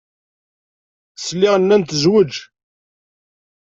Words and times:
Sliɣ 1.25 1.55
nnan 1.59 1.81
tezweǧ. 1.83 2.33